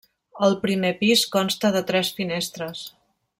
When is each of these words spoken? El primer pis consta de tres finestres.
El 0.47 0.55
primer 0.63 0.89
pis 1.01 1.25
consta 1.35 1.71
de 1.77 1.83
tres 1.91 2.11
finestres. 2.21 2.83